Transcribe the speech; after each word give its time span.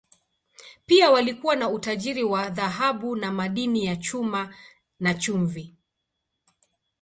Pia 0.85 1.11
walikuwa 1.11 1.55
na 1.55 1.69
utajiri 1.69 2.23
wa 2.23 2.49
dhahabu 2.49 3.15
na 3.15 3.31
madini 3.31 3.85
ya 3.85 3.95
chuma, 3.95 4.55
na 4.99 5.13
chumvi. 5.13 5.75